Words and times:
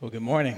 Well, 0.00 0.12
good 0.12 0.22
morning. 0.22 0.56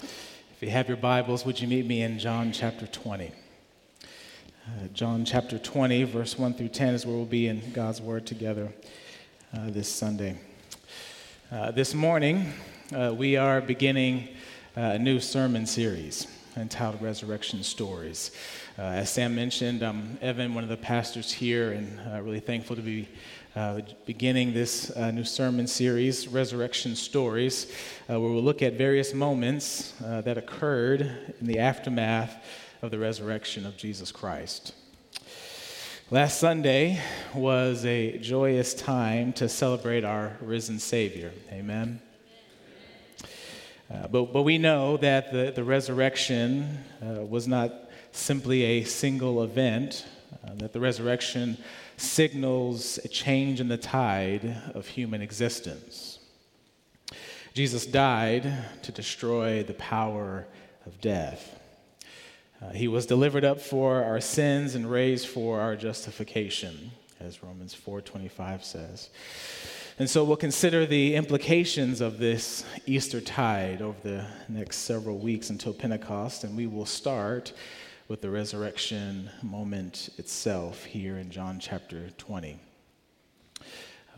If 0.00 0.56
you 0.60 0.70
have 0.70 0.88
your 0.88 0.96
Bibles, 0.96 1.44
would 1.44 1.60
you 1.60 1.68
meet 1.68 1.84
me 1.84 2.00
in 2.00 2.18
John 2.18 2.50
chapter 2.50 2.86
20? 2.86 3.26
Uh, 3.26 4.86
John 4.94 5.26
chapter 5.26 5.58
20, 5.58 6.04
verse 6.04 6.38
1 6.38 6.54
through 6.54 6.68
10 6.68 6.94
is 6.94 7.04
where 7.04 7.14
we'll 7.14 7.26
be 7.26 7.48
in 7.48 7.60
God's 7.74 8.00
Word 8.00 8.26
together 8.26 8.72
uh, 9.54 9.68
this 9.68 9.86
Sunday. 9.86 10.38
Uh, 11.52 11.72
this 11.72 11.92
morning, 11.92 12.54
uh, 12.96 13.12
we 13.14 13.36
are 13.36 13.60
beginning 13.60 14.28
uh, 14.78 14.80
a 14.80 14.98
new 14.98 15.20
sermon 15.20 15.66
series 15.66 16.26
entitled 16.56 17.02
Resurrection 17.02 17.62
Stories. 17.62 18.30
Uh, 18.78 18.82
as 18.82 19.10
Sam 19.10 19.34
mentioned, 19.34 19.82
I'm 19.82 20.18
Evan, 20.22 20.54
one 20.54 20.64
of 20.64 20.70
the 20.70 20.76
pastors 20.78 21.30
here, 21.30 21.72
and 21.72 22.24
really 22.24 22.40
thankful 22.40 22.76
to 22.76 22.82
be 22.82 23.08
uh, 23.56 23.80
beginning 24.06 24.54
this 24.54 24.90
uh, 24.96 25.10
new 25.10 25.24
sermon 25.24 25.66
series, 25.66 26.28
Resurrection 26.28 26.94
Stories, 26.94 27.66
uh, 28.08 28.20
where 28.20 28.30
we'll 28.30 28.42
look 28.42 28.62
at 28.62 28.74
various 28.74 29.12
moments 29.12 29.94
uh, 30.04 30.20
that 30.20 30.38
occurred 30.38 31.00
in 31.40 31.46
the 31.46 31.58
aftermath 31.58 32.44
of 32.82 32.90
the 32.90 32.98
resurrection 32.98 33.66
of 33.66 33.76
Jesus 33.76 34.12
Christ. 34.12 34.74
Last 36.12 36.40
Sunday 36.40 37.00
was 37.34 37.84
a 37.84 38.18
joyous 38.18 38.74
time 38.74 39.32
to 39.34 39.48
celebrate 39.48 40.04
our 40.04 40.36
risen 40.40 40.78
Savior. 40.78 41.32
Amen. 41.52 42.00
Uh, 43.92 44.06
but, 44.06 44.32
but 44.32 44.42
we 44.42 44.58
know 44.58 44.96
that 44.98 45.32
the, 45.32 45.52
the 45.54 45.64
resurrection 45.64 46.78
uh, 47.02 47.24
was 47.24 47.48
not 47.48 47.90
simply 48.12 48.62
a 48.62 48.84
single 48.84 49.42
event, 49.42 50.06
that 50.58 50.72
the 50.72 50.80
resurrection 50.80 51.56
signals 51.96 52.98
a 53.04 53.08
change 53.08 53.60
in 53.60 53.68
the 53.68 53.76
tide 53.76 54.56
of 54.74 54.86
human 54.86 55.22
existence. 55.22 56.18
Jesus 57.54 57.86
died 57.86 58.52
to 58.82 58.92
destroy 58.92 59.62
the 59.62 59.74
power 59.74 60.46
of 60.86 61.00
death. 61.00 61.58
Uh, 62.62 62.70
he 62.70 62.88
was 62.88 63.06
delivered 63.06 63.44
up 63.44 63.60
for 63.60 64.04
our 64.04 64.20
sins 64.20 64.74
and 64.74 64.90
raised 64.90 65.26
for 65.26 65.60
our 65.60 65.76
justification, 65.76 66.90
as 67.18 67.42
Romans 67.42 67.74
4:25 67.74 68.62
says. 68.62 69.10
And 69.98 70.08
so 70.08 70.24
we'll 70.24 70.36
consider 70.36 70.86
the 70.86 71.14
implications 71.14 72.00
of 72.00 72.18
this 72.18 72.64
Easter 72.86 73.20
tide 73.20 73.82
over 73.82 73.98
the 74.02 74.26
next 74.48 74.78
several 74.78 75.18
weeks 75.18 75.50
until 75.50 75.74
Pentecost, 75.74 76.44
and 76.44 76.56
we 76.56 76.66
will 76.66 76.86
start 76.86 77.52
with 78.10 78.22
the 78.22 78.28
resurrection 78.28 79.30
moment 79.40 80.08
itself 80.18 80.84
here 80.84 81.16
in 81.18 81.30
John 81.30 81.60
chapter 81.60 82.10
20. 82.18 82.58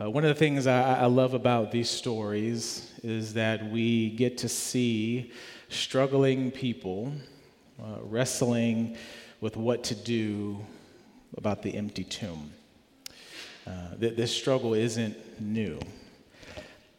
Uh, 0.01 0.09
one 0.09 0.23
of 0.23 0.29
the 0.29 0.39
things 0.39 0.65
I, 0.65 1.01
I, 1.01 1.05
love 1.05 1.35
about 1.35 1.71
these 1.71 1.91
stories 1.91 2.91
is 3.03 3.35
that 3.35 3.69
we 3.69 4.09
get 4.09 4.39
to 4.39 4.49
see 4.49 5.31
struggling 5.69 6.49
people 6.49 7.13
uh, 7.79 7.99
wrestling 8.01 8.97
with 9.41 9.57
what 9.57 9.83
to 9.83 9.93
do 9.93 10.57
about 11.37 11.61
the 11.61 11.75
empty 11.75 12.03
tomb. 12.03 12.51
Uh, 13.67 13.93
th- 13.99 14.15
this 14.15 14.35
struggle 14.35 14.73
isn't 14.73 15.39
new. 15.39 15.79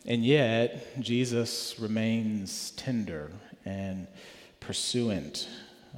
And 0.07 0.25
yet, 0.25 1.03
Jesus 1.03 1.75
remains 1.81 2.71
tender 2.77 3.33
and 3.65 4.07
pursuant 4.61 5.49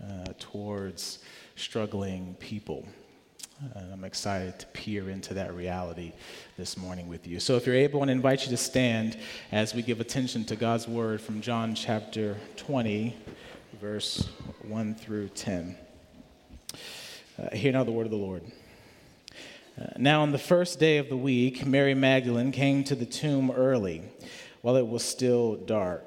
uh, 0.02 0.33
towards 0.39 1.20
struggling 1.56 2.36
people. 2.39 2.86
And 3.75 3.92
I'm 3.92 4.05
excited 4.05 4.58
to 4.58 4.66
peer 4.66 5.08
into 5.08 5.33
that 5.34 5.55
reality 5.55 6.12
this 6.58 6.77
morning 6.77 7.08
with 7.08 7.27
you. 7.27 7.41
So, 7.41 7.56
if 7.56 7.66
you're 7.66 7.75
able, 7.75 7.98
I 7.98 8.00
want 8.00 8.08
to 8.08 8.12
invite 8.12 8.44
you 8.44 8.50
to 8.50 8.56
stand 8.56 9.17
as 9.50 9.74
we 9.74 9.80
give 9.80 9.98
attention 9.98 10.44
to 10.47 10.56
God's 10.56 10.86
word 10.86 11.22
from 11.22 11.41
John 11.41 11.74
chapter 11.74 12.36
20, 12.56 13.17
verse 13.80 14.28
1 14.69 14.94
through 14.94 15.28
10. 15.28 15.77
Uh, 17.39 17.56
hear 17.56 17.73
now 17.73 17.85
the 17.85 17.92
word 17.92 18.05
of 18.05 18.11
the 18.11 18.18
Lord. 18.18 18.42
Uh, 19.80 19.86
now, 19.96 20.20
on 20.20 20.33
the 20.33 20.39
first 20.39 20.79
day 20.79 20.98
of 20.98 21.08
the 21.08 21.17
week, 21.17 21.64
Mary 21.64 21.95
Magdalene 21.95 22.52
came 22.52 22.85
to 22.85 22.95
the 22.95 23.06
tomb 23.06 23.51
early 23.51 24.02
while 24.61 24.77
it 24.77 24.86
was 24.86 25.02
still 25.02 25.56
dark 25.56 26.06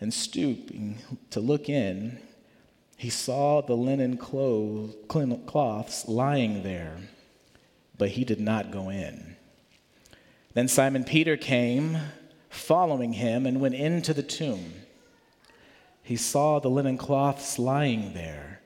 and 0.00 0.12
stooping 0.12 0.98
to 1.30 1.40
look 1.40 1.68
in, 1.68 2.18
he 2.96 3.10
saw 3.10 3.60
the 3.60 3.74
linen 3.74 4.16
cloths 4.16 6.08
lying 6.08 6.62
there, 6.62 6.96
but 7.98 8.10
he 8.10 8.24
did 8.24 8.40
not 8.40 8.70
go 8.70 8.88
in. 8.88 9.36
Then 10.54 10.68
Simon 10.68 11.04
Peter 11.04 11.36
came, 11.36 11.98
following 12.48 13.12
him, 13.12 13.44
and 13.44 13.60
went 13.60 13.74
into 13.74 14.14
the 14.14 14.22
tomb. 14.22 14.72
He 16.02 16.16
saw 16.16 16.60
the 16.60 16.70
linen 16.70 16.96
cloths 16.96 17.58
lying 17.58 18.14
there, 18.14 18.60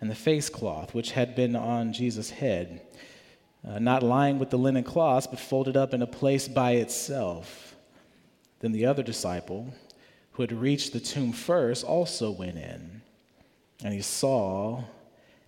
and 0.00 0.08
the 0.08 0.14
face 0.14 0.48
cloth 0.48 0.94
which 0.94 1.12
had 1.12 1.34
been 1.34 1.56
on 1.56 1.92
Jesus' 1.92 2.30
head, 2.30 2.82
uh, 3.66 3.78
not 3.78 4.02
lying 4.02 4.38
with 4.38 4.50
the 4.50 4.58
linen 4.58 4.84
cloths, 4.84 5.26
but 5.26 5.40
folded 5.40 5.76
up 5.76 5.94
in 5.94 6.02
a 6.02 6.06
place 6.06 6.46
by 6.46 6.72
itself. 6.72 7.74
Then 8.60 8.72
the 8.72 8.86
other 8.86 9.02
disciple, 9.02 9.74
who 10.34 10.42
had 10.42 10.52
reached 10.52 10.92
the 10.92 11.00
tomb 11.00 11.32
first, 11.32 11.84
also 11.84 12.30
went 12.30 12.56
in, 12.56 13.02
and 13.82 13.94
he 13.94 14.02
saw 14.02 14.82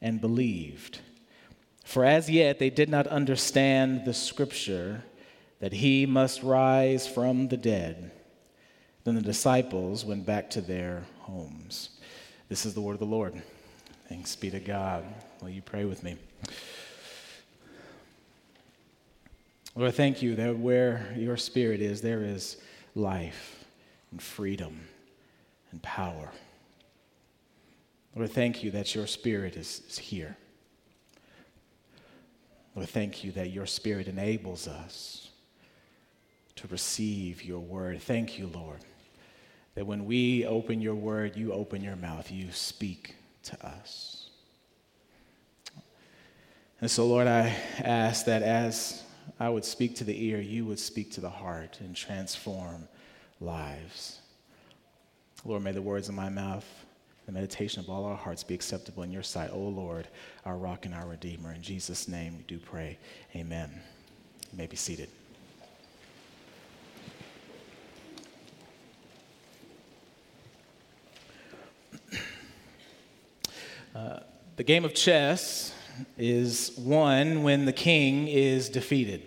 and 0.01 0.21
believed. 0.21 1.01
For 1.85 2.05
as 2.05 2.31
yet 2.31 2.59
they 2.59 2.71
did 2.71 2.89
not 2.89 3.07
understand 3.09 4.05
the 4.05 4.15
scripture 4.15 5.03
that 5.59 5.73
he 5.73 6.07
must 6.07 6.43
rise 6.43 7.07
from 7.07 7.49
the 7.49 7.57
dead. 7.57 8.13
Then 9.05 9.17
the 9.17 9.23
disciples 9.23 10.05
went 10.05 10.25
back 10.25 10.51
to 10.51 10.61
their 10.61 11.05
homes. 11.21 11.91
This 12.49 12.65
is 12.65 12.75
the 12.75 12.81
word 12.81 12.95
of 12.95 13.01
the 13.01 13.07
Lord. 13.07 13.41
Thanks 14.09 14.37
be 14.37 14.51
to 14.51 14.61
God. 14.61 15.05
Will 15.41 15.49
you 15.49 15.63
pray 15.63 15.85
with 15.85 16.05
me? 16.05 16.17
Lord, 19.75 19.95
thank 19.95 20.23
you 20.23 20.37
that 20.37 20.59
where 20.59 21.13
your 21.17 21.37
spirit 21.37 21.81
is, 21.81 22.03
there 22.03 22.23
is 22.23 22.57
life 22.95 23.56
and 24.11 24.23
freedom 24.23 24.81
and 25.71 25.83
power. 25.83 26.31
Lord, 28.15 28.31
thank 28.31 28.65
you 28.65 28.71
that 28.71 28.95
your 28.95 29.07
spirit 29.07 29.57
is, 29.57 29.83
is 29.89 29.99
here. 29.99 30.37
Lord, 32.75 32.89
thank 32.89 33.25
you 33.25 33.33
that 33.33 33.51
your 33.51 33.67
spirit 33.67 34.09
enables 34.09 34.69
us 34.69 35.31
to 36.57 36.67
receive 36.69 37.43
your 37.43 37.61
word. 37.61 38.01
Thank 38.03 38.39
you, 38.39 38.47
Lord, 38.47 38.81
that 39.75 39.87
when 39.87 40.07
we 40.07 40.47
open 40.47 40.81
your 40.81 40.95
word, 40.95 41.37
you 41.37 41.53
open 41.53 41.83
your 41.83 41.97
mouth, 41.97 42.31
you 42.31 42.51
speak 42.53 43.17
to 43.45 43.67
us. 43.67 44.31
And 46.81 46.91
so, 46.91 47.07
Lord, 47.07 47.27
I 47.27 47.57
ask 47.79 48.27
that 48.27 48.43
as 48.43 49.03
I 49.41 49.49
would 49.49 49.65
speak 49.65 49.97
to 49.97 50.05
the 50.05 50.27
ear, 50.27 50.41
you 50.41 50.67
would 50.67 50.79
speak 50.79 51.13
to 51.13 51.21
the 51.21 51.31
heart 51.31 51.79
and 51.81 51.97
transform 51.97 52.89
lives. 53.41 54.21
Lord, 55.45 55.63
may 55.63 55.73
the 55.73 55.83
words 55.83 56.09
of 56.09 56.15
my 56.15 56.29
mouth, 56.29 56.67
the 57.27 57.33
meditation 57.33 57.81
of 57.81 57.89
all 57.89 58.05
our 58.05 58.17
hearts 58.17 58.43
be 58.43 58.55
acceptable 58.55 59.03
in 59.03 59.13
your 59.13 59.23
sight, 59.23 59.51
O 59.53 59.59
Lord, 59.59 60.09
our 60.45 60.57
rock 60.57 60.87
and 60.87 60.95
our 60.95 61.07
redeemer. 61.07 61.53
In 61.53 61.63
Jesus' 61.63 62.09
name 62.09 62.37
we 62.37 62.45
do 62.45 62.59
pray. 62.59 62.99
Amen. 63.35 63.71
You 64.53 64.59
may 64.59 64.67
be 64.67 64.77
seated. 64.77 65.09
Uh, 73.95 74.21
the 74.57 74.63
game 74.63 74.85
of 74.85 74.95
chess 74.95 75.75
is 76.19 76.73
won 76.77 77.43
when 77.43 77.65
the 77.65 77.73
king 77.73 78.29
is 78.29 78.69
defeated. 78.69 79.23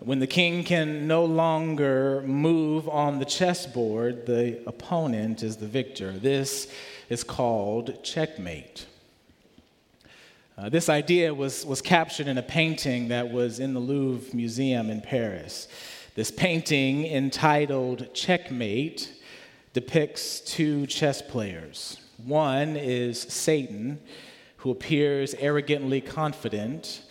When 0.00 0.18
the 0.18 0.26
king 0.26 0.64
can 0.64 1.06
no 1.06 1.24
longer 1.24 2.22
move 2.22 2.88
on 2.88 3.18
the 3.20 3.24
chessboard, 3.24 4.26
the 4.26 4.60
opponent 4.66 5.42
is 5.42 5.56
the 5.56 5.66
victor. 5.66 6.10
This 6.12 6.70
is 7.08 7.22
called 7.22 8.02
checkmate. 8.02 8.86
Uh, 10.58 10.68
this 10.70 10.88
idea 10.88 11.32
was, 11.32 11.64
was 11.66 11.82
captured 11.82 12.26
in 12.26 12.38
a 12.38 12.42
painting 12.42 13.08
that 13.08 13.30
was 13.30 13.60
in 13.60 13.74
the 13.74 13.80
Louvre 13.80 14.34
Museum 14.34 14.90
in 14.90 15.02
Paris. 15.02 15.68
This 16.14 16.30
painting, 16.30 17.04
entitled 17.04 18.12
Checkmate, 18.14 19.12
depicts 19.74 20.40
two 20.40 20.86
chess 20.86 21.20
players. 21.20 22.00
One 22.24 22.74
is 22.74 23.20
Satan, 23.20 24.00
who 24.56 24.70
appears 24.70 25.34
arrogantly 25.34 26.00
confident. 26.00 27.02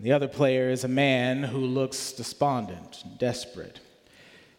The 0.00 0.12
other 0.12 0.28
player 0.28 0.70
is 0.70 0.84
a 0.84 0.88
man 0.88 1.42
who 1.42 1.58
looks 1.58 2.12
despondent, 2.12 3.02
desperate. 3.18 3.80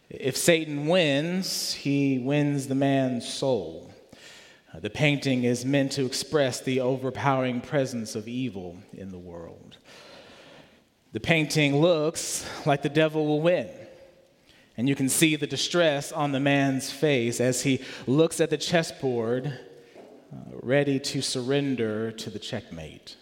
If 0.10 0.36
Satan 0.36 0.88
wins, 0.88 1.74
he 1.74 2.20
wins 2.20 2.68
the 2.68 2.76
man's 2.76 3.26
soul. 3.26 3.94
Uh, 4.74 4.82
the 4.82 4.90
painting 4.90 5.46
is 5.46 5.64
meant 5.64 5.94
to 5.94 6.06
express 6.06 6.60
the 6.60 6.82
overpowering 6.82 7.62
presence 7.62 8.16
of 8.16 8.28
evil 8.28 8.78
in 8.92 9.12
the 9.12 9.18
world. 9.18 9.78
The 11.14 11.22
painting 11.22 11.80
looks 11.80 12.46
like 12.66 12.82
the 12.82 12.90
devil 12.90 13.26
will 13.26 13.42
win. 13.42 13.70
And 14.76 14.90
you 14.90 14.96
can 14.96 15.08
see 15.08 15.38
the 15.38 15.48
distress 15.48 16.12
on 16.12 16.34
the 16.34 16.40
man's 16.42 16.92
face 16.92 17.40
as 17.40 17.62
he 17.62 17.82
looks 18.08 18.42
at 18.42 18.50
the 18.50 18.58
chessboard, 18.58 19.48
uh, 19.48 20.38
ready 20.52 21.00
to 21.00 21.22
surrender 21.22 22.12
to 22.12 22.30
the 22.30 22.40
checkmate. 22.40 23.16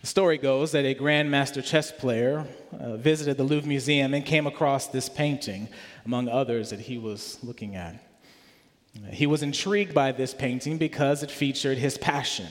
The 0.00 0.06
story 0.06 0.38
goes 0.38 0.72
that 0.72 0.86
a 0.86 0.94
grandmaster 0.94 1.62
chess 1.62 1.92
player 1.92 2.46
uh, 2.72 2.96
visited 2.96 3.36
the 3.36 3.44
Louvre 3.44 3.68
Museum 3.68 4.14
and 4.14 4.24
came 4.24 4.46
across 4.46 4.86
this 4.86 5.10
painting, 5.10 5.68
among 6.06 6.26
others 6.26 6.70
that 6.70 6.80
he 6.80 6.96
was 6.96 7.38
looking 7.42 7.76
at. 7.76 8.02
He 9.10 9.26
was 9.26 9.42
intrigued 9.42 9.92
by 9.92 10.12
this 10.12 10.32
painting 10.32 10.78
because 10.78 11.22
it 11.22 11.30
featured 11.30 11.76
his 11.76 11.98
passion, 11.98 12.48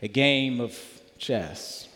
a 0.00 0.06
game 0.06 0.60
of 0.60 0.78
chess. 1.18 1.88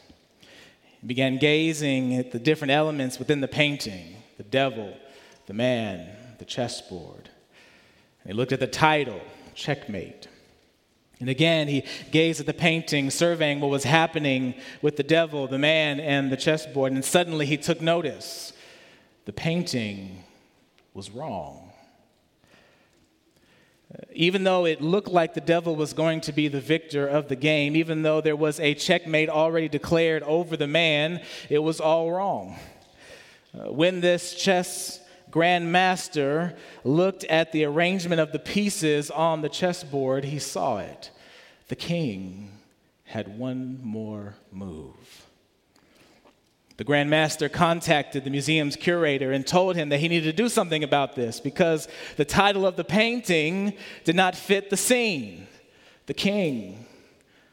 He 1.00 1.06
began 1.06 1.38
gazing 1.38 2.16
at 2.16 2.32
the 2.32 2.40
different 2.40 2.72
elements 2.72 3.18
within 3.18 3.40
the 3.40 3.48
painting 3.48 4.16
the 4.38 4.44
devil, 4.44 4.96
the 5.46 5.52
man, 5.52 6.08
the 6.38 6.44
chessboard. 6.46 7.28
And 8.22 8.32
he 8.32 8.32
looked 8.32 8.52
at 8.52 8.60
the 8.60 8.66
title, 8.66 9.20
Checkmate. 9.54 10.28
And 11.20 11.28
again, 11.28 11.68
he 11.68 11.84
gazed 12.10 12.40
at 12.40 12.46
the 12.46 12.54
painting, 12.54 13.10
surveying 13.10 13.60
what 13.60 13.70
was 13.70 13.84
happening 13.84 14.54
with 14.80 14.96
the 14.96 15.02
devil, 15.02 15.46
the 15.46 15.58
man, 15.58 16.00
and 16.00 16.32
the 16.32 16.36
chessboard. 16.36 16.92
And 16.92 17.04
suddenly 17.04 17.44
he 17.44 17.58
took 17.58 17.80
notice. 17.80 18.54
The 19.26 19.32
painting 19.32 20.24
was 20.94 21.10
wrong. 21.10 21.70
Even 24.12 24.44
though 24.44 24.64
it 24.64 24.80
looked 24.80 25.08
like 25.08 25.34
the 25.34 25.40
devil 25.40 25.76
was 25.76 25.92
going 25.92 26.20
to 26.22 26.32
be 26.32 26.48
the 26.48 26.60
victor 26.60 27.06
of 27.06 27.28
the 27.28 27.36
game, 27.36 27.76
even 27.76 28.02
though 28.02 28.20
there 28.20 28.36
was 28.36 28.58
a 28.60 28.74
checkmate 28.74 29.28
already 29.28 29.68
declared 29.68 30.22
over 30.22 30.56
the 30.56 30.66
man, 30.66 31.20
it 31.48 31.58
was 31.58 31.80
all 31.80 32.10
wrong. 32.10 32.56
Uh, 33.52 33.72
when 33.72 34.00
this 34.00 34.34
chess 34.34 35.00
grandmaster 35.30 36.56
looked 36.84 37.24
at 37.24 37.52
the 37.52 37.64
arrangement 37.64 38.20
of 38.20 38.32
the 38.32 38.38
pieces 38.38 39.10
on 39.10 39.42
the 39.42 39.48
chessboard, 39.48 40.24
he 40.24 40.38
saw 40.38 40.78
it. 40.78 41.10
The 41.68 41.76
king 41.76 42.50
had 43.04 43.38
one 43.38 43.80
more 43.82 44.34
move. 44.52 45.26
The 46.76 46.84
Grand 46.84 47.10
Master 47.10 47.50
contacted 47.50 48.24
the 48.24 48.30
museum's 48.30 48.74
curator 48.74 49.32
and 49.32 49.46
told 49.46 49.76
him 49.76 49.90
that 49.90 50.00
he 50.00 50.08
needed 50.08 50.34
to 50.34 50.42
do 50.42 50.48
something 50.48 50.82
about 50.82 51.14
this 51.14 51.38
because 51.38 51.88
the 52.16 52.24
title 52.24 52.66
of 52.66 52.76
the 52.76 52.84
painting 52.84 53.74
did 54.04 54.16
not 54.16 54.34
fit 54.34 54.70
the 54.70 54.78
scene. 54.78 55.46
The 56.06 56.14
king 56.14 56.86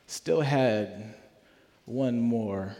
still 0.05 0.39
had 0.39 1.13
one 1.83 2.21
more 2.21 2.77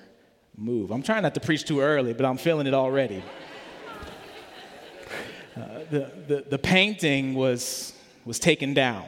move. 0.56 0.92
I'm 0.92 1.04
trying 1.04 1.24
not 1.24 1.34
to 1.34 1.42
preach 1.42 1.66
too 1.66 1.82
early, 1.82 2.14
but 2.14 2.26
I'm 2.26 2.38
feeling 2.38 2.66
it 2.66 2.74
already. 2.74 3.22
Uh, 5.58 5.80
the, 6.28 6.46
the, 6.50 6.60
painting 6.60 7.34
was, 7.34 7.94
was 8.26 8.40
taken 8.40 8.74
down, 8.74 9.06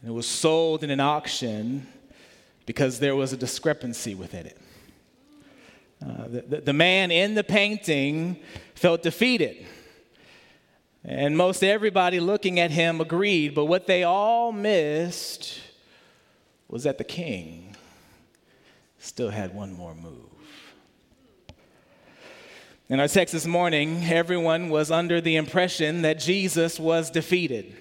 and 0.00 0.10
it 0.10 0.12
was 0.12 0.26
sold 0.26 0.82
in 0.82 0.90
an 0.90 1.00
auction 1.00 1.86
because 2.64 2.98
there 2.98 3.14
was 3.14 3.32
a 3.32 3.36
discrepancy 3.36 4.14
within 4.14 4.46
it. 4.46 4.58
Uh, 6.04 6.28
the, 6.28 6.60
the 6.60 6.72
man 6.72 7.10
in 7.10 7.34
the 7.34 7.44
painting 7.44 8.36
felt 8.74 9.02
defeated. 9.02 9.64
And 11.04 11.36
most 11.36 11.62
everybody 11.62 12.18
looking 12.18 12.58
at 12.58 12.72
him 12.72 13.00
agreed, 13.00 13.54
but 13.54 13.66
what 13.66 13.86
they 13.86 14.02
all 14.02 14.50
missed 14.50 15.60
was 16.68 16.82
that 16.82 16.98
the 16.98 17.04
king 17.04 17.76
still 18.98 19.30
had 19.30 19.54
one 19.54 19.72
more 19.72 19.94
move. 19.94 20.35
In 22.88 23.00
our 23.00 23.08
text 23.08 23.32
this 23.32 23.46
morning, 23.46 24.04
everyone 24.04 24.68
was 24.68 24.92
under 24.92 25.20
the 25.20 25.34
impression 25.34 26.02
that 26.02 26.20
Jesus 26.20 26.78
was 26.78 27.10
defeated. 27.10 27.74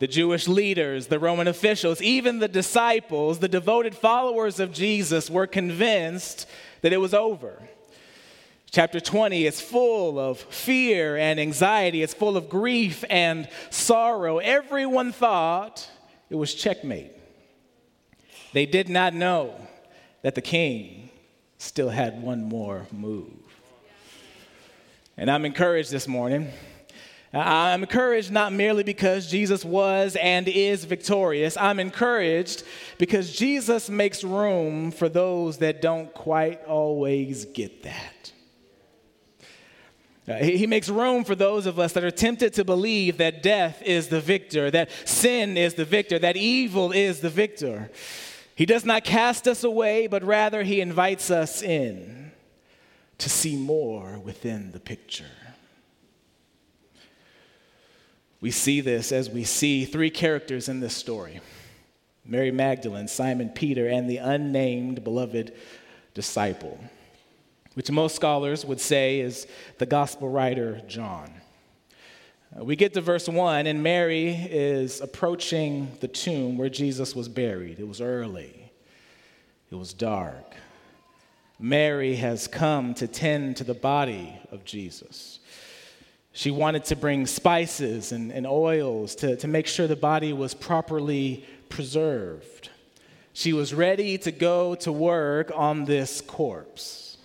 The 0.00 0.08
Jewish 0.08 0.48
leaders, 0.48 1.06
the 1.06 1.20
Roman 1.20 1.46
officials, 1.46 2.02
even 2.02 2.40
the 2.40 2.48
disciples, 2.48 3.38
the 3.38 3.46
devoted 3.46 3.94
followers 3.94 4.58
of 4.58 4.72
Jesus 4.72 5.30
were 5.30 5.46
convinced 5.46 6.48
that 6.82 6.92
it 6.92 6.96
was 6.96 7.14
over. 7.14 7.62
Chapter 8.72 8.98
20 8.98 9.46
is 9.46 9.60
full 9.60 10.18
of 10.18 10.40
fear 10.40 11.16
and 11.16 11.38
anxiety, 11.38 12.02
it's 12.02 12.14
full 12.14 12.36
of 12.36 12.48
grief 12.48 13.04
and 13.10 13.48
sorrow. 13.70 14.38
Everyone 14.38 15.12
thought 15.12 15.88
it 16.28 16.34
was 16.34 16.52
checkmate. 16.52 17.12
They 18.54 18.66
did 18.66 18.88
not 18.88 19.14
know 19.14 19.54
that 20.22 20.34
the 20.34 20.42
king 20.42 21.10
still 21.58 21.90
had 21.90 22.20
one 22.20 22.42
more 22.42 22.88
move. 22.90 23.49
And 25.20 25.30
I'm 25.30 25.44
encouraged 25.44 25.92
this 25.92 26.08
morning 26.08 26.50
I'm 27.32 27.82
encouraged 27.82 28.32
not 28.32 28.52
merely 28.52 28.82
because 28.82 29.30
Jesus 29.30 29.64
was 29.64 30.16
and 30.16 30.48
is 30.48 30.84
victorious. 30.84 31.56
I'm 31.56 31.78
encouraged 31.78 32.64
because 32.98 33.36
Jesus 33.36 33.88
makes 33.88 34.24
room 34.24 34.90
for 34.90 35.08
those 35.08 35.58
that 35.58 35.80
don't 35.80 36.12
quite 36.12 36.64
always 36.64 37.44
get 37.44 37.84
that. 37.84 38.32
Uh, 40.26 40.34
he 40.42 40.66
makes 40.66 40.88
room 40.88 41.22
for 41.22 41.36
those 41.36 41.66
of 41.66 41.78
us 41.78 41.92
that 41.92 42.02
are 42.02 42.10
tempted 42.10 42.52
to 42.54 42.64
believe 42.64 43.18
that 43.18 43.44
death 43.44 43.80
is 43.82 44.08
the 44.08 44.20
victor, 44.20 44.68
that 44.70 44.90
sin 45.04 45.56
is 45.56 45.74
the 45.74 45.84
victor, 45.84 46.18
that 46.18 46.36
evil 46.36 46.90
is 46.90 47.20
the 47.20 47.30
victor. 47.30 47.90
He 48.56 48.66
does 48.66 48.84
not 48.84 49.04
cast 49.04 49.46
us 49.46 49.62
away, 49.62 50.08
but 50.08 50.24
rather 50.24 50.64
he 50.64 50.80
invites 50.80 51.30
us 51.30 51.62
in 51.62 52.29
to 53.20 53.28
see 53.28 53.56
more 53.56 54.18
within 54.18 54.72
the 54.72 54.80
picture. 54.80 55.30
We 58.40 58.50
see 58.50 58.80
this 58.80 59.12
as 59.12 59.28
we 59.28 59.44
see 59.44 59.84
three 59.84 60.10
characters 60.10 60.68
in 60.68 60.80
this 60.80 60.96
story 60.96 61.40
Mary 62.24 62.50
Magdalene, 62.50 63.08
Simon 63.08 63.48
Peter, 63.50 63.88
and 63.88 64.08
the 64.08 64.18
unnamed 64.18 65.02
beloved 65.02 65.52
disciple, 66.14 66.78
which 67.74 67.90
most 67.90 68.14
scholars 68.14 68.64
would 68.64 68.80
say 68.80 69.20
is 69.20 69.46
the 69.78 69.86
gospel 69.86 70.28
writer 70.28 70.80
John. 70.86 71.32
Uh, 72.58 72.64
we 72.64 72.76
get 72.76 72.94
to 72.94 73.00
verse 73.00 73.28
1, 73.28 73.66
and 73.66 73.82
Mary 73.82 74.28
is 74.28 75.00
approaching 75.00 75.90
the 76.00 76.08
tomb 76.08 76.56
where 76.56 76.68
Jesus 76.68 77.14
was 77.14 77.28
buried. 77.28 77.80
It 77.80 77.88
was 77.88 78.00
early, 78.00 78.70
it 79.70 79.74
was 79.74 79.92
dark. 79.92 80.54
Mary 81.60 82.16
has 82.16 82.48
come 82.48 82.94
to 82.94 83.06
tend 83.06 83.58
to 83.58 83.64
the 83.64 83.74
body 83.74 84.34
of 84.50 84.64
Jesus. 84.64 85.40
She 86.32 86.50
wanted 86.50 86.86
to 86.86 86.96
bring 86.96 87.26
spices 87.26 88.12
and, 88.12 88.32
and 88.32 88.46
oils 88.46 89.14
to, 89.16 89.36
to 89.36 89.46
make 89.46 89.66
sure 89.66 89.86
the 89.86 89.94
body 89.94 90.32
was 90.32 90.54
properly 90.54 91.44
preserved. 91.68 92.70
She 93.34 93.52
was 93.52 93.74
ready 93.74 94.16
to 94.18 94.32
go 94.32 94.74
to 94.76 94.90
work 94.90 95.52
on 95.54 95.84
this 95.84 96.22
corpse. 96.22 97.18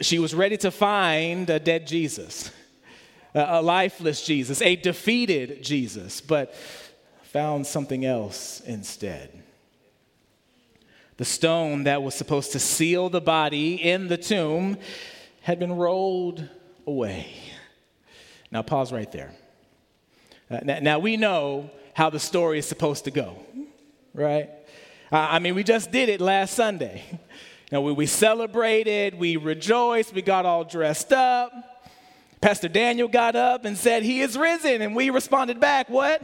She 0.00 0.18
was 0.18 0.34
ready 0.34 0.56
to 0.58 0.70
find 0.70 1.48
a 1.50 1.58
dead 1.58 1.86
Jesus, 1.86 2.50
a, 3.34 3.58
a 3.58 3.62
lifeless 3.62 4.24
Jesus, 4.24 4.62
a 4.62 4.76
defeated 4.76 5.62
Jesus, 5.62 6.22
but 6.22 6.54
found 7.22 7.66
something 7.66 8.06
else 8.06 8.60
instead. 8.60 9.42
The 11.18 11.24
stone 11.24 11.84
that 11.84 12.02
was 12.02 12.14
supposed 12.14 12.52
to 12.52 12.60
seal 12.60 13.10
the 13.10 13.20
body 13.20 13.74
in 13.74 14.06
the 14.06 14.16
tomb 14.16 14.78
had 15.42 15.58
been 15.58 15.72
rolled 15.72 16.48
away. 16.86 17.26
Now, 18.52 18.62
pause 18.62 18.92
right 18.92 19.10
there. 19.10 19.32
Uh, 20.48 20.60
now, 20.62 20.78
now, 20.80 20.98
we 21.00 21.16
know 21.16 21.70
how 21.92 22.08
the 22.08 22.20
story 22.20 22.60
is 22.60 22.66
supposed 22.66 23.04
to 23.04 23.10
go, 23.10 23.36
right? 24.14 24.48
Uh, 25.10 25.16
I 25.16 25.40
mean, 25.40 25.56
we 25.56 25.64
just 25.64 25.90
did 25.90 26.08
it 26.08 26.20
last 26.20 26.54
Sunday. 26.54 27.02
You 27.70 27.76
know, 27.76 27.82
we, 27.82 27.92
we 27.92 28.06
celebrated, 28.06 29.14
we 29.14 29.36
rejoiced, 29.36 30.14
we 30.14 30.22
got 30.22 30.46
all 30.46 30.64
dressed 30.64 31.12
up. 31.12 31.52
Pastor 32.40 32.66
Daniel 32.66 33.08
got 33.08 33.36
up 33.36 33.66
and 33.66 33.76
said, 33.76 34.02
He 34.02 34.22
is 34.22 34.38
risen. 34.38 34.80
And 34.80 34.96
we 34.96 35.10
responded 35.10 35.60
back, 35.60 35.90
What? 35.90 36.22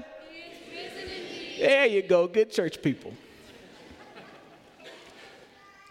There 1.59 1.85
you 1.85 2.01
go, 2.01 2.29
good 2.29 2.51
church 2.51 2.81
people. 2.81 3.13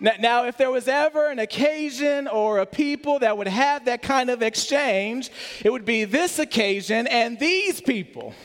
Now, 0.04 0.46
if 0.48 0.58
there 0.58 0.70
was 0.70 0.90
ever 0.90 1.30
an 1.30 1.40
occasion 1.40 2.28
or 2.28 2.60
a 2.60 2.66
people 2.66 3.20
that 3.20 3.38
would 3.38 3.48
have 3.48 3.86
that 3.86 4.02
kind 4.02 4.30
of 4.30 4.42
exchange, 4.42 5.32
it 5.64 5.72
would 5.72 5.86
be 5.86 6.04
this 6.04 6.40
occasion 6.40 7.08
and 7.08 7.40
these 7.40 7.80
people. 7.80 8.36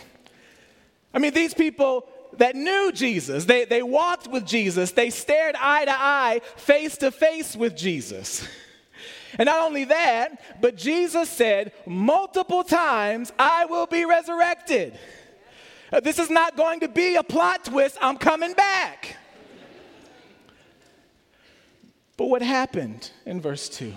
I 1.12 1.19
mean, 1.19 1.35
these 1.35 1.55
people 1.55 2.09
that 2.35 2.55
knew 2.55 2.93
Jesus, 2.93 3.45
they, 3.45 3.65
they 3.65 3.83
walked 3.83 4.29
with 4.29 4.47
Jesus, 4.47 4.93
they 4.93 5.11
stared 5.11 5.57
eye 5.59 5.85
to 5.87 5.93
eye, 5.93 6.41
face 6.55 6.97
to 6.99 7.11
face 7.11 7.57
with 7.57 7.77
Jesus. 7.77 8.47
And 9.37 9.47
not 9.47 9.67
only 9.67 9.85
that, 9.85 10.61
but 10.61 10.77
Jesus 10.77 11.29
said 11.29 11.73
multiple 11.87 12.62
times, 12.62 13.33
I 13.37 13.65
will 13.65 13.87
be 13.87 14.05
resurrected. 14.05 14.97
Uh, 15.93 15.99
this 15.99 16.21
is 16.21 16.31
not 16.31 16.57
going 16.57 16.81
to 16.81 16.88
be 16.88 17.17
a 17.17 17.25
plot 17.25 17.65
twist, 17.65 17.99
I'm 18.00 18.17
coming 18.17 18.53
back. 18.53 19.18
But 22.19 22.29
what 22.29 22.43
happened 22.43 23.13
in 23.25 23.41
verse 23.41 23.69
2? 23.71 23.95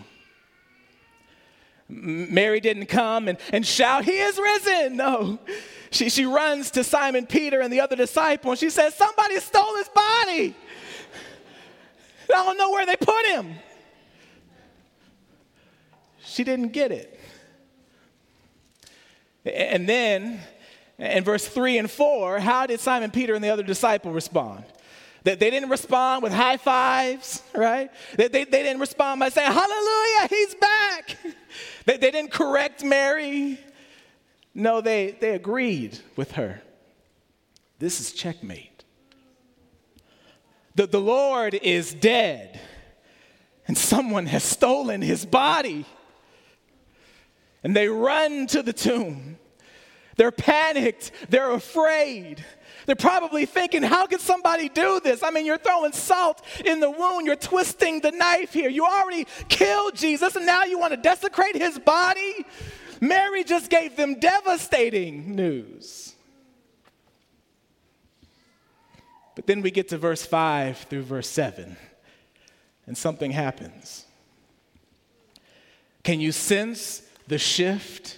Mary 1.89 2.61
didn't 2.61 2.85
come 2.85 3.27
and, 3.27 3.37
and 3.51 3.65
shout, 3.65 4.05
He 4.05 4.17
is 4.19 4.37
risen. 4.37 4.95
No. 4.95 5.39
She, 5.89 6.09
she 6.09 6.23
runs 6.23 6.71
to 6.71 6.85
Simon 6.85 7.25
Peter 7.25 7.59
and 7.59 7.73
the 7.73 7.81
other 7.81 7.97
disciple 7.97 8.51
and 8.51 8.59
she 8.59 8.69
says, 8.69 8.93
Somebody 8.93 9.39
stole 9.39 9.75
his 9.75 9.89
body. 9.89 10.55
I 12.33 12.45
don't 12.45 12.57
know 12.57 12.69
where 12.69 12.85
they 12.85 12.95
put 12.95 13.25
him. 13.25 13.55
She 16.23 16.45
didn't 16.45 16.69
get 16.69 16.91
it. 16.91 17.19
And 19.43 19.89
then 19.89 20.39
in 20.97 21.23
verse 21.23 21.45
3 21.45 21.79
and 21.79 21.91
4, 21.91 22.39
how 22.39 22.67
did 22.67 22.79
Simon 22.79 23.09
Peter 23.09 23.33
and 23.33 23.43
the 23.43 23.49
other 23.49 23.63
disciple 23.63 24.11
respond? 24.13 24.63
That 25.23 25.39
they 25.39 25.49
didn't 25.51 25.69
respond 25.69 26.23
with 26.23 26.33
high 26.33 26.57
fives, 26.57 27.43
right? 27.53 27.91
They, 28.15 28.27
they, 28.27 28.43
they 28.43 28.63
didn't 28.63 28.79
respond 28.79 29.19
by 29.19 29.29
saying, 29.29 29.51
Hallelujah, 29.51 30.27
he's 30.29 30.55
back. 30.55 31.17
They, 31.83 31.97
they 31.97 32.11
didn't 32.11 32.31
correct 32.31 32.83
Mary. 32.83 33.59
No, 34.53 34.81
they, 34.81 35.17
they 35.19 35.31
agreed 35.31 35.97
with 36.15 36.33
her. 36.33 36.61
This 37.79 37.99
is 37.99 38.13
checkmate. 38.13 38.83
The, 40.75 40.87
the 40.87 41.01
Lord 41.01 41.55
is 41.55 41.93
dead, 41.93 42.59
and 43.67 43.77
someone 43.77 44.27
has 44.27 44.43
stolen 44.43 45.01
his 45.01 45.25
body. 45.25 45.85
And 47.63 47.75
they 47.75 47.87
run 47.87 48.47
to 48.47 48.63
the 48.63 48.73
tomb. 48.73 49.37
They're 50.17 50.31
panicked, 50.31 51.11
they're 51.29 51.51
afraid. 51.51 52.45
They're 52.85 52.95
probably 52.95 53.45
thinking, 53.45 53.83
how 53.83 54.07
could 54.07 54.21
somebody 54.21 54.69
do 54.69 54.99
this? 55.03 55.23
I 55.23 55.31
mean, 55.31 55.45
you're 55.45 55.57
throwing 55.57 55.91
salt 55.91 56.41
in 56.65 56.79
the 56.79 56.89
wound, 56.89 57.25
you're 57.25 57.35
twisting 57.35 58.01
the 58.01 58.11
knife 58.11 58.53
here. 58.53 58.69
You 58.69 58.85
already 58.85 59.27
killed 59.49 59.95
Jesus, 59.95 60.35
and 60.35 60.45
now 60.45 60.63
you 60.63 60.79
want 60.79 60.91
to 60.91 60.97
desecrate 60.97 61.55
his 61.55 61.77
body? 61.79 62.45
Mary 62.99 63.43
just 63.43 63.69
gave 63.69 63.95
them 63.95 64.19
devastating 64.19 65.35
news. 65.35 66.15
But 69.35 69.47
then 69.47 69.61
we 69.61 69.71
get 69.71 69.89
to 69.89 69.97
verse 69.97 70.25
5 70.25 70.77
through 70.89 71.03
verse 71.03 71.29
7, 71.29 71.77
and 72.85 72.97
something 72.97 73.31
happens. 73.31 74.05
Can 76.03 76.19
you 76.19 76.31
sense 76.31 77.01
the 77.27 77.37
shift? 77.37 78.17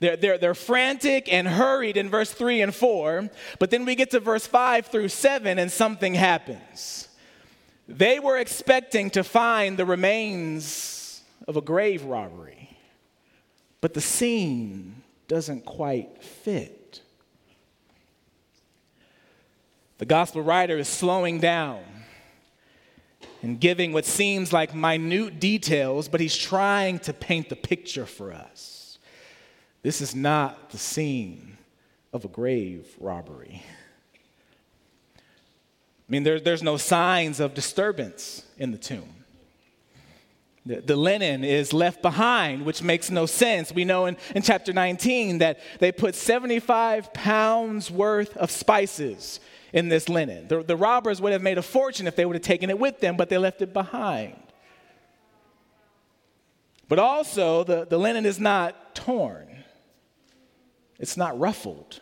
They're, 0.00 0.16
they're, 0.16 0.38
they're 0.38 0.54
frantic 0.54 1.32
and 1.32 1.48
hurried 1.48 1.96
in 1.96 2.08
verse 2.08 2.32
3 2.32 2.62
and 2.62 2.74
4, 2.74 3.30
but 3.58 3.70
then 3.70 3.84
we 3.84 3.96
get 3.96 4.10
to 4.12 4.20
verse 4.20 4.46
5 4.46 4.86
through 4.86 5.08
7 5.08 5.58
and 5.58 5.70
something 5.70 6.14
happens. 6.14 7.08
They 7.88 8.20
were 8.20 8.36
expecting 8.36 9.10
to 9.10 9.24
find 9.24 9.76
the 9.76 9.86
remains 9.86 11.22
of 11.48 11.56
a 11.56 11.60
grave 11.60 12.04
robbery, 12.04 12.76
but 13.80 13.94
the 13.94 14.00
scene 14.00 15.02
doesn't 15.26 15.64
quite 15.64 16.22
fit. 16.22 17.02
The 19.98 20.06
gospel 20.06 20.42
writer 20.42 20.78
is 20.78 20.86
slowing 20.86 21.40
down 21.40 21.82
and 23.42 23.58
giving 23.58 23.92
what 23.92 24.04
seems 24.04 24.52
like 24.52 24.74
minute 24.74 25.40
details, 25.40 26.08
but 26.08 26.20
he's 26.20 26.36
trying 26.36 27.00
to 27.00 27.12
paint 27.12 27.48
the 27.48 27.56
picture 27.56 28.06
for 28.06 28.32
us. 28.32 28.77
This 29.82 30.00
is 30.00 30.14
not 30.14 30.70
the 30.70 30.78
scene 30.78 31.56
of 32.12 32.24
a 32.24 32.28
grave 32.28 32.86
robbery. 32.98 33.62
I 35.16 36.10
mean, 36.12 36.22
there, 36.22 36.40
there's 36.40 36.62
no 36.62 36.76
signs 36.76 37.38
of 37.38 37.54
disturbance 37.54 38.42
in 38.56 38.72
the 38.72 38.78
tomb. 38.78 39.14
The, 40.64 40.80
the, 40.80 40.96
linen 40.96 41.44
is 41.44 41.72
left 41.72 42.02
behind, 42.02 42.64
which 42.64 42.82
makes 42.82 43.10
no 43.10 43.26
sense. 43.26 43.72
We 43.72 43.84
know 43.84 44.06
in, 44.06 44.16
in 44.34 44.42
chapter 44.42 44.72
19 44.72 45.38
that 45.38 45.60
they 45.78 45.92
put 45.92 46.14
75 46.14 47.12
pounds 47.14 47.90
worth 47.90 48.36
of 48.36 48.50
spices 48.50 49.40
in 49.72 49.88
this 49.88 50.08
linen. 50.08 50.48
The, 50.48 50.62
the 50.62 50.76
robbers 50.76 51.20
would 51.20 51.32
have 51.32 51.42
made 51.42 51.58
a 51.58 51.62
fortune 51.62 52.06
if 52.06 52.16
they 52.16 52.24
would 52.24 52.36
have 52.36 52.42
taken 52.42 52.70
it 52.70 52.78
with 52.78 53.00
them, 53.00 53.16
but 53.16 53.28
they 53.28 53.38
left 53.38 53.62
it 53.62 53.72
behind. 53.72 54.36
But 56.88 56.98
also, 56.98 57.64
the, 57.64 57.86
the 57.86 57.98
linen 57.98 58.24
is 58.24 58.40
not 58.40 58.94
torn. 58.94 59.47
It's 60.98 61.16
not 61.16 61.38
ruffled, 61.38 62.00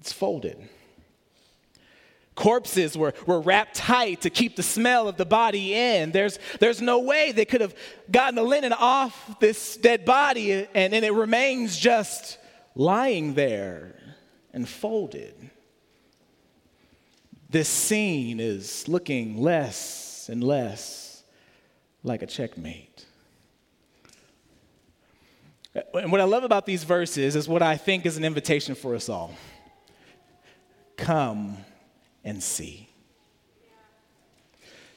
it's 0.00 0.12
folded. 0.12 0.68
Corpses 2.36 2.98
were, 2.98 3.14
were 3.24 3.40
wrapped 3.40 3.76
tight 3.76 4.20
to 4.20 4.30
keep 4.30 4.56
the 4.56 4.62
smell 4.62 5.08
of 5.08 5.16
the 5.16 5.24
body 5.24 5.74
in. 5.74 6.12
There's, 6.12 6.38
there's 6.60 6.82
no 6.82 6.98
way 6.98 7.32
they 7.32 7.46
could 7.46 7.62
have 7.62 7.74
gotten 8.10 8.34
the 8.34 8.42
linen 8.42 8.74
off 8.74 9.40
this 9.40 9.78
dead 9.78 10.04
body 10.04 10.52
and, 10.52 10.92
and 10.92 11.02
it 11.02 11.14
remains 11.14 11.78
just 11.78 12.36
lying 12.74 13.32
there 13.32 13.96
and 14.52 14.68
folded. 14.68 15.34
This 17.48 17.70
scene 17.70 18.38
is 18.38 18.86
looking 18.86 19.40
less 19.40 20.28
and 20.28 20.44
less 20.44 21.22
like 22.02 22.20
a 22.20 22.26
checkmate. 22.26 23.05
And 25.94 26.10
what 26.10 26.20
I 26.20 26.24
love 26.24 26.44
about 26.44 26.64
these 26.66 26.84
verses 26.84 27.36
is 27.36 27.48
what 27.48 27.62
I 27.62 27.76
think 27.76 28.06
is 28.06 28.16
an 28.16 28.24
invitation 28.24 28.74
for 28.74 28.94
us 28.94 29.08
all 29.08 29.34
come 30.96 31.58
and 32.24 32.42
see. 32.42 32.88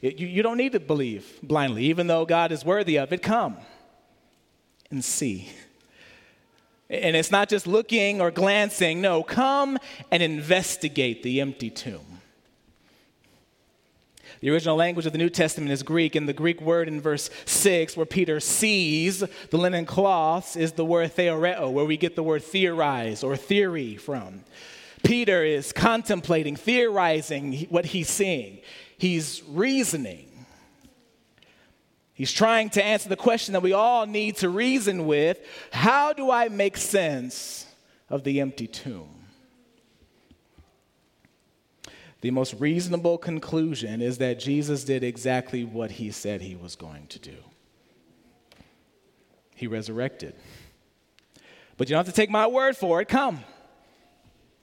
You, 0.01 0.11
you 0.11 0.41
don't 0.41 0.57
need 0.57 0.71
to 0.71 0.79
believe 0.79 1.39
blindly, 1.43 1.83
even 1.85 2.07
though 2.07 2.25
God 2.25 2.51
is 2.51 2.63
worthy 2.63 2.97
of 2.97 3.11
it. 3.11 3.21
Come 3.21 3.57
and 4.89 5.03
see. 5.03 5.49
And 6.89 7.15
it's 7.15 7.31
not 7.31 7.49
just 7.49 7.67
looking 7.67 8.21
or 8.21 8.31
glancing, 8.31 9.01
no, 9.01 9.21
come 9.21 9.77
and 10.09 10.23
investigate 10.23 11.21
the 11.21 11.41
empty 11.41 11.69
tomb. 11.69 12.18
The 14.41 14.49
original 14.49 14.77
language 14.77 15.05
of 15.05 15.11
the 15.11 15.17
New 15.17 15.29
Testament 15.29 15.71
is 15.71 15.83
Greek, 15.83 16.15
and 16.15 16.27
the 16.27 16.33
Greek 16.33 16.61
word 16.61 16.87
in 16.87 17.01
verse 17.01 17.29
6, 17.45 17.97
where 17.97 18.05
Peter 18.05 18.39
sees 18.39 19.19
the 19.19 19.57
linen 19.57 19.85
cloths, 19.85 20.55
is 20.55 20.73
the 20.73 20.85
word 20.85 21.13
theoreo, 21.13 21.69
where 21.71 21.85
we 21.85 21.97
get 21.97 22.15
the 22.15 22.23
word 22.23 22.43
theorize 22.43 23.21
or 23.23 23.35
theory 23.35 23.97
from. 23.97 24.45
Peter 25.03 25.43
is 25.43 25.73
contemplating, 25.73 26.55
theorizing 26.55 27.67
what 27.69 27.87
he's 27.87 28.09
seeing, 28.09 28.59
he's 28.97 29.43
reasoning. 29.47 30.25
He's 32.13 32.33
trying 32.33 32.69
to 32.71 32.83
answer 32.83 33.07
the 33.07 33.15
question 33.15 33.53
that 33.53 33.61
we 33.61 33.71
all 33.71 34.05
need 34.05 34.35
to 34.37 34.49
reason 34.49 35.07
with 35.07 35.39
how 35.71 36.11
do 36.11 36.29
I 36.29 36.49
make 36.49 36.75
sense 36.75 37.65
of 38.09 38.25
the 38.25 38.41
empty 38.41 38.67
tomb? 38.67 39.18
The 42.21 42.31
most 42.31 42.55
reasonable 42.59 43.17
conclusion 43.17 44.01
is 44.01 44.17
that 44.17 44.39
Jesus 44.39 44.83
did 44.83 45.03
exactly 45.03 45.63
what 45.63 45.91
he 45.91 46.11
said 46.11 46.41
he 46.41 46.55
was 46.55 46.75
going 46.75 47.07
to 47.07 47.19
do. 47.19 47.35
He 49.55 49.67
resurrected. 49.67 50.35
But 51.77 51.89
you 51.89 51.93
don't 51.93 52.05
have 52.05 52.13
to 52.13 52.21
take 52.21 52.29
my 52.29 52.47
word 52.47 52.75
for 52.75 53.01
it. 53.01 53.07
Come, 53.07 53.39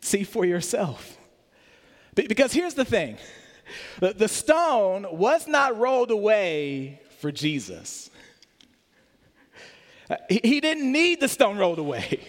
see 0.01 0.25
for 0.25 0.45
yourself. 0.45 1.17
Because 2.15 2.53
here's 2.53 2.75
the 2.75 2.85
thing 2.85 3.19
the 4.01 4.29
stone 4.29 5.07
was 5.11 5.49
not 5.49 5.79
rolled 5.79 6.11
away 6.11 7.01
for 7.19 7.33
Jesus. 7.33 8.11
He 10.29 10.61
didn't 10.61 10.91
need 10.93 11.21
the 11.21 11.29
stone 11.29 11.59
rolled 11.59 11.79
away. 11.79 12.21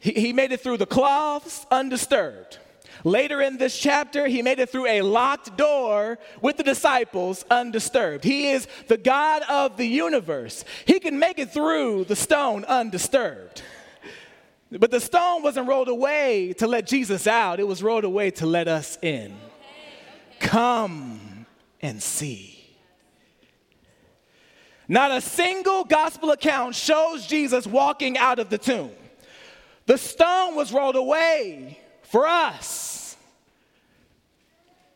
He 0.00 0.32
made 0.32 0.52
it 0.52 0.60
through 0.60 0.78
the 0.78 0.86
cloths 0.86 1.66
undisturbed. 1.70 2.58
Later 3.04 3.40
in 3.40 3.56
this 3.56 3.78
chapter, 3.78 4.26
he 4.26 4.42
made 4.42 4.58
it 4.58 4.70
through 4.70 4.86
a 4.86 5.02
locked 5.02 5.56
door 5.56 6.18
with 6.40 6.56
the 6.56 6.62
disciples 6.62 7.44
undisturbed. 7.50 8.24
He 8.24 8.50
is 8.50 8.68
the 8.88 8.96
God 8.96 9.42
of 9.48 9.76
the 9.76 9.86
universe. 9.86 10.64
He 10.86 11.00
can 11.00 11.18
make 11.18 11.38
it 11.38 11.52
through 11.52 12.04
the 12.04 12.16
stone 12.16 12.64
undisturbed. 12.64 13.62
But 14.70 14.90
the 14.90 15.00
stone 15.00 15.42
wasn't 15.42 15.68
rolled 15.68 15.88
away 15.88 16.54
to 16.58 16.66
let 16.66 16.86
Jesus 16.86 17.26
out, 17.26 17.60
it 17.60 17.66
was 17.66 17.82
rolled 17.82 18.04
away 18.04 18.30
to 18.32 18.46
let 18.46 18.68
us 18.68 18.98
in. 19.02 19.34
Come 20.40 21.46
and 21.80 22.02
see. 22.02 22.58
Not 24.88 25.10
a 25.10 25.20
single 25.20 25.84
gospel 25.84 26.30
account 26.32 26.74
shows 26.74 27.26
Jesus 27.26 27.66
walking 27.66 28.18
out 28.18 28.38
of 28.38 28.50
the 28.50 28.58
tomb. 28.58 28.90
The 29.86 29.98
stone 29.98 30.54
was 30.54 30.72
rolled 30.72 30.96
away 30.96 31.81
for 32.12 32.26
us 32.26 33.16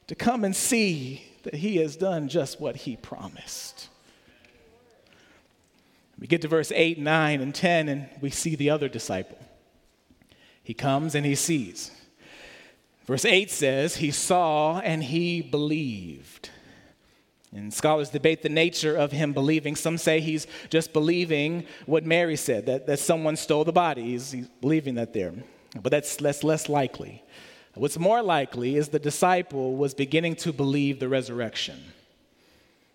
to 0.07 0.15
come 0.15 0.45
and 0.45 0.55
see 0.55 1.25
that 1.45 1.55
he 1.55 1.77
has 1.79 1.97
done 1.97 2.29
just 2.29 2.61
what 2.61 2.77
he 2.77 2.95
promised. 2.95 3.89
We 6.19 6.27
get 6.27 6.43
to 6.43 6.49
verse 6.49 6.71
8, 6.71 6.99
9, 6.99 7.41
and 7.41 7.55
10, 7.55 7.89
and 7.89 8.07
we 8.21 8.29
see 8.29 8.55
the 8.55 8.69
other 8.69 8.91
disciple. 8.91 9.39
He 10.63 10.75
comes 10.75 11.15
and 11.15 11.25
he 11.25 11.35
sees. 11.37 11.91
Verse 13.07 13.25
8 13.25 13.51
says, 13.51 13.97
He 13.97 14.11
saw 14.11 14.81
and 14.81 15.03
he 15.03 15.41
believed. 15.41 16.51
And 17.51 17.73
scholars 17.73 18.11
debate 18.11 18.43
the 18.43 18.51
nature 18.51 18.95
of 18.95 19.11
him 19.11 19.33
believing. 19.33 19.75
Some 19.75 19.97
say 19.97 20.21
he's 20.21 20.47
just 20.69 20.93
believing 20.93 21.65
what 21.87 22.05
Mary 22.05 22.37
said, 22.37 22.67
that, 22.67 22.87
that 22.87 22.99
someone 22.99 23.37
stole 23.37 23.65
the 23.65 23.73
body. 23.73 24.03
He's, 24.03 24.33
he's 24.33 24.49
believing 24.61 24.97
that 24.97 25.15
there. 25.15 25.33
But 25.83 25.91
that's 25.91 26.21
less, 26.21 26.43
less 26.43 26.69
likely. 26.69 27.23
What's 27.75 27.99
more 27.99 28.23
likely 28.23 28.77
is 28.77 28.89
the 28.89 28.99
disciple 28.99 29.77
was 29.77 29.93
beginning 29.93 30.37
to 30.37 30.53
believe 30.53 30.99
the 30.99 31.09
resurrection. 31.09 31.93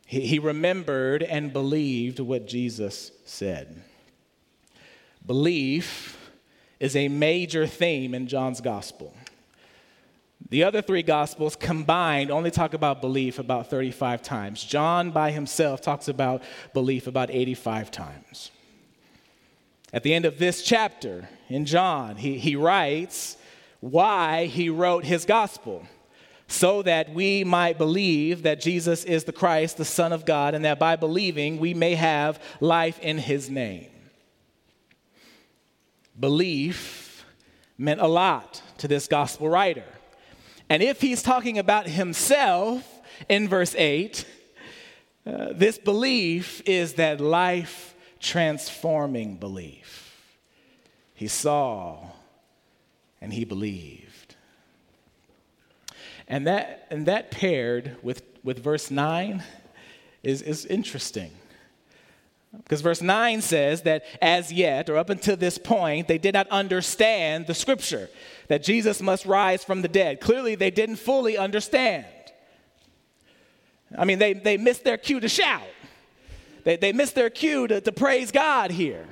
He, 0.08 0.22
he 0.22 0.40
remembered 0.40 1.22
and 1.22 1.54
believed 1.54 2.20
what 2.20 2.48
Jesus 2.48 3.12
said. 3.26 3.84
Belief 5.26 6.32
is 6.80 6.96
a 6.96 7.08
major 7.08 7.68
theme 7.68 8.16
in 8.16 8.28
John's 8.28 8.60
gospel. 8.60 9.14
The 10.50 10.64
other 10.64 10.82
three 10.82 11.04
gospels 11.04 11.56
combined 11.56 12.32
only 12.32 12.50
talk 12.50 12.74
about 12.74 13.00
belief 13.00 13.38
about 13.38 13.70
35 13.70 14.22
times. 14.24 14.64
John 14.64 15.12
by 15.12 15.32
himself 15.32 15.80
talks 15.82 16.08
about 16.08 16.42
belief 16.74 17.06
about 17.06 17.30
85 17.30 17.92
times. 17.92 18.52
At 19.94 20.04
the 20.04 20.14
end 20.14 20.26
of 20.26 20.40
this 20.40 20.64
chapter 20.64 21.30
in 21.54 21.66
John, 21.66 22.16
he, 22.16 22.38
he 22.38 22.56
writes 22.56 23.38
why 23.80 24.46
he 24.46 24.70
wrote 24.70 25.04
his 25.04 25.26
gospel 25.26 25.86
so 26.48 26.82
that 26.82 27.14
we 27.14 27.44
might 27.44 27.78
believe 27.78 28.44
that 28.44 28.60
Jesus 28.60 29.06
is 29.06 29.24
the 29.24 29.32
Christ, 29.32 29.78
the 29.78 29.86
Son 29.86 30.12
of 30.12 30.26
God, 30.26 30.54
and 30.54 30.66
that 30.66 30.80
by 30.80 30.98
believing 30.98 31.60
we 31.60 31.74
may 31.74 31.96
have 31.96 32.42
life 32.60 33.00
in 33.00 33.18
his 33.18 33.50
name. 33.50 33.90
Belief 36.20 37.26
meant 37.78 38.02
a 38.02 38.08
lot 38.08 38.62
to 38.80 38.88
this 38.88 39.08
gospel 39.08 39.50
writer. 39.50 39.86
And 40.70 40.84
if 40.84 41.02
he's 41.02 41.24
talking 41.24 41.58
about 41.58 41.88
himself 41.88 43.02
in 43.30 43.48
verse 43.48 43.74
8, 43.76 44.26
uh, 45.26 45.48
this 45.54 45.78
belief 45.78 46.62
is 46.66 46.94
that 46.94 47.22
life 47.22 47.96
transforming 48.20 49.38
belief. 49.38 50.01
He 51.22 51.28
saw 51.28 52.00
and 53.22 53.32
he 53.32 53.46
believed. 53.46 54.36
And 56.28 56.48
that, 56.48 56.88
and 56.90 57.06
that 57.06 57.30
paired 57.30 57.96
with, 58.02 58.24
with 58.44 58.58
verse 58.58 58.90
9 58.90 59.44
is, 60.24 60.42
is 60.42 60.66
interesting. 60.66 61.30
Because 62.58 62.82
verse 62.82 63.04
9 63.04 63.42
says 63.42 63.84
that 63.84 64.04
as 64.20 64.52
yet, 64.52 64.90
or 64.90 64.98
up 64.98 65.12
until 65.12 65.38
this 65.38 65.60
point, 65.60 66.08
they 66.08 66.18
did 66.18 66.34
not 66.34 66.48
understand 66.48 67.46
the 67.46 67.54
scripture 67.54 68.10
that 68.48 68.64
Jesus 68.64 69.00
must 69.00 69.28
rise 69.28 69.64
from 69.64 69.84
the 69.84 69.88
dead. 69.88 70.22
Clearly, 70.22 70.56
they 70.56 70.72
didn't 70.72 70.96
fully 70.96 71.38
understand. 71.38 72.08
I 73.96 74.06
mean, 74.06 74.18
they, 74.18 74.34
they 74.34 74.58
missed 74.58 74.84
their 74.84 74.98
cue 74.98 75.20
to 75.20 75.30
shout, 75.30 75.70
they, 76.64 76.78
they 76.78 76.94
missed 76.94 77.14
their 77.14 77.30
cue 77.30 77.68
to, 77.68 77.80
to 77.80 77.92
praise 77.92 78.32
God 78.32 78.72
here. 78.72 79.06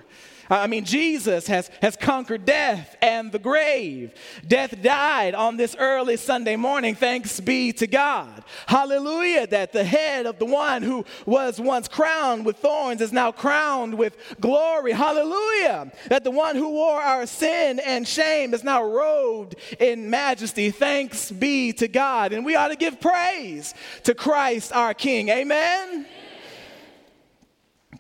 I 0.50 0.65
mean, 0.65 0.84
Jesus 0.84 1.46
has, 1.48 1.70
has 1.82 1.96
conquered 1.96 2.44
death 2.44 2.96
and 3.01 3.32
the 3.32 3.38
grave. 3.38 4.13
Death 4.47 4.82
died 4.82 5.36
on 5.36 5.58
this 5.58 5.76
early 5.78 6.17
Sunday 6.17 6.56
morning, 6.56 6.95
thanks 6.95 7.39
be 7.39 7.71
to 7.74 7.86
God. 7.86 8.43
Hallelujah, 8.65 9.45
that 9.47 9.74
the 9.74 9.84
head 9.84 10.26
of 10.26 10.39
the 10.39 10.45
one 10.45 10.82
who 10.82 11.06
was 11.26 11.60
once 11.60 11.88
crowned 11.88 12.45
with 12.45 12.58
thorns 12.58 13.02
is 13.02 13.13
now 13.13 13.32
crowned 13.32 13.93
with 13.93 14.17
glory. 14.39 14.91
Hallelujah, 14.91 15.91
that 16.08 16.24
the 16.24 16.32
one 16.32 16.56
who 16.56 16.69
wore 16.69 17.00
our 17.00 17.28
sin 17.28 17.80
and 17.80 18.08
shame 18.08 18.54
is 18.56 18.63
now 18.63 18.84
robed 18.84 19.56
in 19.80 20.10
majesty. 20.10 20.71
Thanks 20.71 21.32
be 21.32 21.74
to 21.74 21.88
God. 21.88 22.34
And 22.34 22.43
we 22.43 22.56
ought 22.56 22.69
to 22.69 22.76
give 22.76 23.00
praise 23.00 23.76
to 24.04 24.15
Christ 24.15 24.74
our 24.74 24.95
King. 24.95 25.30
Amen? 25.30 26.08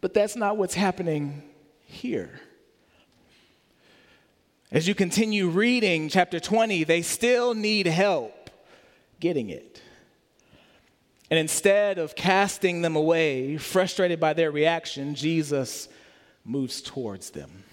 But 0.01 0.13
that's 0.13 0.35
not 0.35 0.57
what's 0.57 0.73
happening 0.73 1.43
here. 1.89 2.39
As 4.71 4.87
you 4.87 4.93
continue 4.93 5.49
reading 5.49 6.09
chapter 6.09 6.39
20, 6.39 6.83
they 6.83 7.01
still 7.01 7.55
need 7.55 7.87
help 7.87 8.51
getting 9.19 9.49
it. 9.49 9.81
And 11.31 11.39
instead 11.39 11.97
of 11.97 12.15
casting 12.15 12.81
them 12.81 12.95
away, 12.95 13.57
frustrated 13.57 14.19
by 14.19 14.33
their 14.33 14.51
reaction, 14.51 15.15
Jesus 15.15 15.89
moves 16.45 16.81
towards 16.81 17.31
them. 17.31 17.63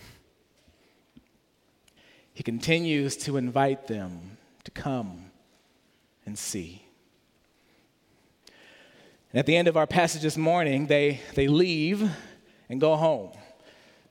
He 2.33 2.43
continues 2.43 3.17
to 3.19 3.37
invite 3.37 3.87
them 3.87 4.39
to 4.65 4.71
come 4.71 5.31
and 6.25 6.39
see. 6.39 6.83
And 9.33 9.39
at 9.39 9.47
the 9.47 9.57
end 9.57 9.69
of 9.69 9.77
our 9.77 9.87
passage 9.87 10.23
this 10.23 10.37
morning, 10.37 10.87
they, 10.87 11.21
they 11.35 11.47
leave 11.47 12.11
and 12.69 12.81
go 12.81 12.97
home 12.97 13.33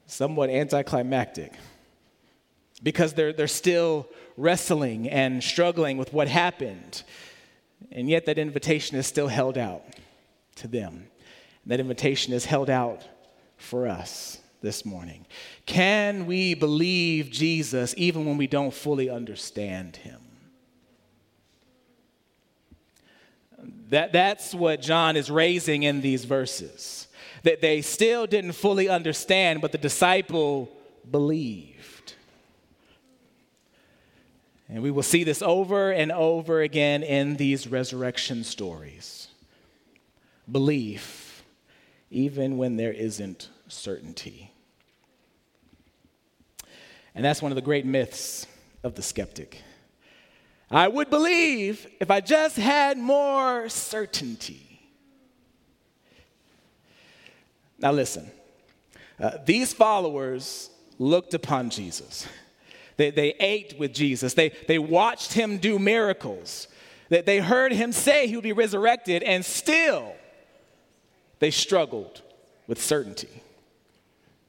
somewhat 0.05 0.49
anticlimactic 0.49 1.53
because 2.83 3.13
they're, 3.13 3.33
they're 3.33 3.47
still 3.47 4.07
wrestling 4.37 5.09
and 5.09 5.43
struggling 5.43 5.97
with 5.97 6.13
what 6.13 6.27
happened. 6.27 7.03
And 7.91 8.09
yet, 8.09 8.25
that 8.25 8.37
invitation 8.37 8.97
is 8.97 9.07
still 9.07 9.27
held 9.27 9.57
out 9.57 9.83
to 10.57 10.67
them. 10.67 11.07
That 11.65 11.79
invitation 11.79 12.33
is 12.33 12.45
held 12.45 12.69
out 12.69 13.03
for 13.57 13.87
us 13.87 14.39
this 14.61 14.85
morning. 14.85 15.25
Can 15.65 16.25
we 16.25 16.53
believe 16.53 17.29
Jesus 17.29 17.93
even 17.97 18.25
when 18.25 18.37
we 18.37 18.47
don't 18.47 18.73
fully 18.73 19.09
understand 19.09 19.97
him? 19.97 20.21
That, 23.89 24.11
that's 24.11 24.53
what 24.53 24.81
John 24.81 25.15
is 25.15 25.29
raising 25.29 25.83
in 25.83 26.01
these 26.01 26.25
verses 26.25 27.04
that 27.45 27.61
they 27.61 27.81
still 27.81 28.25
didn't 28.25 28.53
fully 28.53 28.89
understand, 28.89 29.61
but 29.61 29.71
the 29.71 29.77
disciple 29.77 30.67
believed. 31.09 32.15
And 34.67 34.81
we 34.81 34.89
will 34.89 35.03
see 35.03 35.23
this 35.23 35.43
over 35.43 35.91
and 35.91 36.11
over 36.11 36.61
again 36.61 37.03
in 37.03 37.35
these 37.35 37.67
resurrection 37.67 38.43
stories. 38.43 39.27
Belief, 40.51 41.43
even 42.09 42.57
when 42.57 42.77
there 42.77 42.91
isn't 42.91 43.49
certainty. 43.67 44.51
And 47.13 47.23
that's 47.23 47.43
one 47.43 47.51
of 47.51 47.55
the 47.55 47.61
great 47.61 47.85
myths 47.85 48.47
of 48.83 48.95
the 48.95 49.03
skeptic. 49.03 49.61
I 50.71 50.87
would 50.87 51.11
believe 51.11 51.85
if 51.99 52.09
I 52.09 52.21
just 52.21 52.57
had 52.57 52.97
more 52.97 53.69
certainty. 53.69 54.64
Now, 57.79 57.91
listen, 57.91 58.29
uh, 59.19 59.37
these 59.45 59.73
followers 59.73 60.69
looked 60.97 61.33
upon 61.33 61.69
Jesus. 61.69 62.27
They, 62.97 63.11
they 63.11 63.33
ate 63.39 63.77
with 63.77 63.93
Jesus, 63.93 64.33
they, 64.33 64.53
they 64.67 64.79
watched 64.79 65.33
him 65.33 65.57
do 65.57 65.77
miracles, 65.77 66.67
they, 67.09 67.21
they 67.21 67.39
heard 67.39 67.73
him 67.73 67.91
say 67.91 68.27
he 68.27 68.35
would 68.35 68.43
be 68.43 68.53
resurrected, 68.53 69.21
and 69.21 69.43
still 69.43 70.13
they 71.39 71.51
struggled 71.51 72.21
with 72.67 72.81
certainty. 72.81 73.41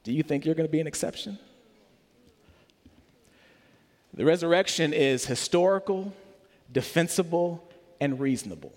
Do 0.05 0.13
you 0.13 0.23
think 0.23 0.45
you're 0.45 0.55
going 0.55 0.69
to 0.69 0.73
be 0.73 0.81
an 0.81 0.87
exception? 0.87 1.39
The 4.15 4.25
resurrection 4.25 4.93
is 4.93 5.27
historical, 5.27 6.15
defensible, 6.73 7.69
and 8.01 8.19
reasonable. 8.19 8.73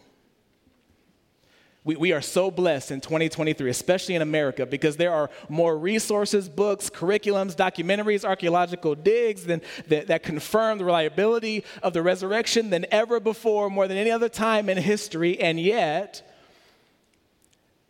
We, 1.83 1.95
we 1.95 2.11
are 2.11 2.21
so 2.21 2.51
blessed 2.51 2.91
in 2.91 2.99
2023, 2.99 3.69
especially 3.69 4.15
in 4.15 4.21
America, 4.21 4.65
because 4.65 4.97
there 4.97 5.13
are 5.13 5.29
more 5.47 5.77
resources, 5.77 6.49
books, 6.49 6.89
curriculums, 6.89 7.55
documentaries, 7.55 8.25
archaeological 8.25 8.95
digs 8.95 9.45
than, 9.45 9.61
that, 9.87 10.07
that 10.07 10.23
confirm 10.23 10.77
the 10.77 10.85
reliability 10.85 11.63
of 11.81 11.93
the 11.93 12.01
resurrection 12.01 12.69
than 12.69 12.85
ever 12.91 13.19
before, 13.19 13.69
more 13.69 13.87
than 13.87 13.97
any 13.97 14.11
other 14.11 14.29
time 14.29 14.67
in 14.69 14.77
history. 14.77 15.39
And 15.39 15.59
yet, 15.59 16.21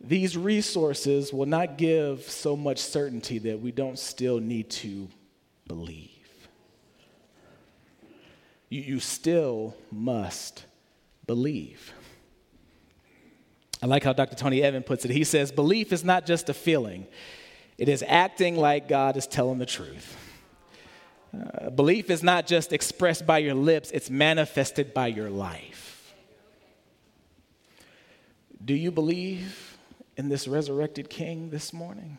these 0.00 0.36
resources 0.36 1.32
will 1.32 1.46
not 1.46 1.76
give 1.76 2.22
so 2.22 2.56
much 2.56 2.78
certainty 2.78 3.38
that 3.40 3.60
we 3.60 3.72
don't 3.72 3.98
still 3.98 4.38
need 4.38 4.70
to 4.70 5.08
believe. 5.66 6.08
You, 8.68 8.82
you 8.82 9.00
still 9.00 9.74
must 9.90 10.64
believe. 11.26 11.92
I 13.82 13.86
like 13.86 14.04
how 14.04 14.12
Dr. 14.12 14.36
Tony 14.36 14.62
Evans 14.62 14.84
puts 14.86 15.04
it. 15.04 15.10
He 15.10 15.24
says, 15.24 15.50
Belief 15.50 15.92
is 15.92 16.04
not 16.04 16.26
just 16.26 16.48
a 16.48 16.54
feeling, 16.54 17.06
it 17.78 17.88
is 17.88 18.04
acting 18.06 18.56
like 18.56 18.88
God 18.88 19.16
is 19.16 19.26
telling 19.26 19.58
the 19.58 19.66
truth. 19.66 20.16
Uh, 21.32 21.70
belief 21.70 22.10
is 22.10 22.22
not 22.22 22.46
just 22.46 22.72
expressed 22.72 23.26
by 23.26 23.38
your 23.38 23.54
lips, 23.54 23.90
it's 23.92 24.10
manifested 24.10 24.92
by 24.92 25.06
your 25.06 25.30
life. 25.30 26.12
Do 28.62 28.74
you 28.74 28.90
believe 28.90 29.78
in 30.16 30.28
this 30.28 30.46
resurrected 30.46 31.08
King 31.08 31.50
this 31.50 31.72
morning? 31.72 32.18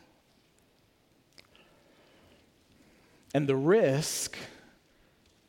And 3.34 3.48
the 3.48 3.56
risk 3.56 4.38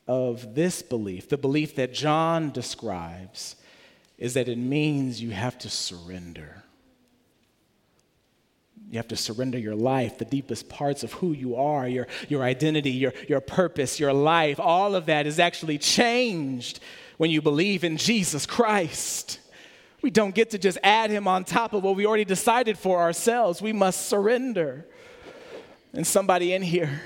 of 0.07 0.55
this 0.55 0.83
belief, 0.83 1.29
the 1.29 1.39
belief 1.39 1.77
that 1.77 1.95
John 1.95 2.51
describes, 2.51 3.57
is 4.23 4.35
that 4.35 4.47
it 4.49 4.57
means 4.57 5.21
you 5.21 5.31
have 5.31 5.59
to 5.59 5.69
surrender. 5.69 6.63
You 8.89 8.99
have 8.99 9.09
to 9.09 9.17
surrender 9.17 9.59
your 9.59 9.75
life, 9.75 10.17
the 10.17 10.25
deepest 10.25 10.69
parts 10.69 11.03
of 11.03 11.13
who 11.15 11.33
you 11.33 11.57
are, 11.57 11.89
your, 11.89 12.07
your 12.29 12.45
identity, 12.45 12.93
your, 12.93 13.13
your 13.29 13.41
purpose, 13.41 13.99
your 13.99 14.13
life. 14.13 14.61
All 14.61 14.95
of 14.95 15.07
that 15.07 15.27
is 15.27 15.41
actually 15.41 15.77
changed 15.77 16.79
when 17.17 17.33
you 17.33 17.43
believe 17.43 17.83
in 17.83 17.97
Jesus 17.97 18.47
Christ. 18.47 19.41
We 20.03 20.11
don't 20.11 20.37
get 20.37 20.51
to 20.51 20.59
just 20.59 20.79
add 20.85 21.11
him 21.11 21.27
on 21.27 21.43
top 21.43 21.73
of 21.73 21.83
what 21.83 21.97
we 21.97 22.07
already 22.07 22.25
decided 22.25 22.79
for 22.79 23.01
ourselves. 23.01 23.61
We 23.61 23.73
must 23.73 24.07
surrender. 24.07 24.87
And 25.93 26.07
somebody 26.07 26.53
in 26.53 26.63
here, 26.63 27.01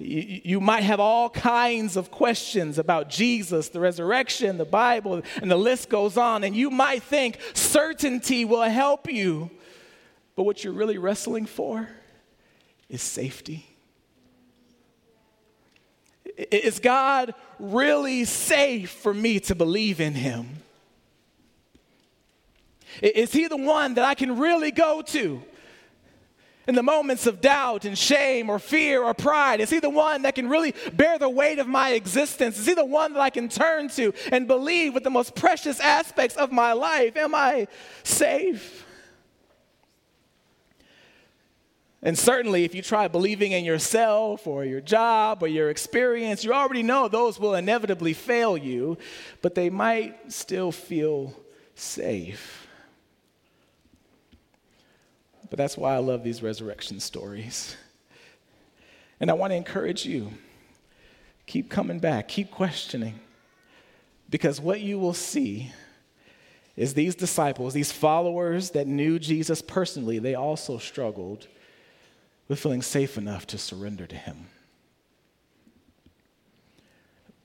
you, 0.00 0.60
might 0.60 0.82
have 0.82 0.98
all 0.98 1.28
kinds 1.28 1.96
of 1.96 2.10
questions 2.10 2.78
about 2.78 3.10
Jesus, 3.10 3.68
the 3.68 3.80
resurrection, 3.80 4.56
the 4.56 4.64
Bible, 4.64 5.22
and 5.40 5.50
the 5.50 5.56
list 5.56 5.88
goes 5.88 6.16
on. 6.16 6.42
And 6.42 6.56
you 6.56 6.70
might 6.70 7.02
think 7.02 7.38
certainty 7.52 8.44
will 8.44 8.62
help 8.62 9.10
you. 9.10 9.50
But 10.36 10.44
what 10.44 10.64
you're 10.64 10.72
really 10.72 10.98
wrestling 10.98 11.46
for 11.46 11.88
is 12.88 13.02
safety. 13.02 13.66
Is 16.36 16.78
God 16.78 17.34
really 17.58 18.24
safe 18.24 18.90
for 18.90 19.12
me 19.12 19.40
to 19.40 19.54
believe 19.54 20.00
in 20.00 20.14
Him? 20.14 20.62
Is 23.02 23.32
He 23.32 23.48
the 23.48 23.56
one 23.56 23.94
that 23.94 24.04
I 24.04 24.14
can 24.14 24.38
really 24.38 24.70
go 24.70 25.02
to? 25.02 25.42
In 26.70 26.76
the 26.76 26.82
moments 26.82 27.26
of 27.26 27.40
doubt 27.40 27.84
and 27.84 27.98
shame 27.98 28.48
or 28.48 28.58
fear 28.58 29.02
or 29.02 29.12
pride? 29.12 29.60
Is 29.60 29.68
He 29.68 29.80
the 29.80 29.90
one 29.90 30.22
that 30.22 30.36
can 30.36 30.48
really 30.48 30.72
bear 30.94 31.18
the 31.18 31.28
weight 31.28 31.58
of 31.58 31.66
my 31.66 31.90
existence? 31.90 32.58
Is 32.58 32.66
He 32.66 32.74
the 32.74 32.84
one 32.84 33.12
that 33.12 33.20
I 33.20 33.28
can 33.28 33.48
turn 33.48 33.88
to 33.90 34.14
and 34.30 34.46
believe 34.46 34.94
with 34.94 35.02
the 35.02 35.10
most 35.10 35.34
precious 35.34 35.80
aspects 35.80 36.36
of 36.36 36.52
my 36.52 36.72
life? 36.72 37.16
Am 37.16 37.34
I 37.34 37.66
safe? 38.04 38.86
And 42.02 42.16
certainly, 42.16 42.64
if 42.64 42.74
you 42.74 42.82
try 42.82 43.08
believing 43.08 43.52
in 43.52 43.64
yourself 43.64 44.46
or 44.46 44.64
your 44.64 44.80
job 44.80 45.42
or 45.42 45.48
your 45.48 45.70
experience, 45.70 46.44
you 46.44 46.54
already 46.54 46.84
know 46.84 47.08
those 47.08 47.38
will 47.38 47.56
inevitably 47.56 48.14
fail 48.14 48.56
you, 48.56 48.96
but 49.42 49.54
they 49.54 49.68
might 49.68 50.32
still 50.32 50.72
feel 50.72 51.34
safe. 51.74 52.59
But 55.50 55.56
that's 55.56 55.76
why 55.76 55.94
I 55.94 55.98
love 55.98 56.22
these 56.22 56.42
resurrection 56.42 57.00
stories. 57.00 57.76
And 59.18 59.30
I 59.30 59.34
want 59.34 59.50
to 59.50 59.56
encourage 59.56 60.06
you 60.06 60.30
keep 61.46 61.68
coming 61.68 61.98
back, 61.98 62.28
keep 62.28 62.50
questioning. 62.52 63.18
Because 64.30 64.60
what 64.60 64.80
you 64.80 65.00
will 65.00 65.12
see 65.12 65.72
is 66.76 66.94
these 66.94 67.16
disciples, 67.16 67.74
these 67.74 67.90
followers 67.90 68.70
that 68.70 68.86
knew 68.86 69.18
Jesus 69.18 69.60
personally, 69.60 70.20
they 70.20 70.36
also 70.36 70.78
struggled 70.78 71.48
with 72.46 72.60
feeling 72.60 72.82
safe 72.82 73.18
enough 73.18 73.46
to 73.48 73.58
surrender 73.58 74.06
to 74.06 74.14
him. 74.14 74.46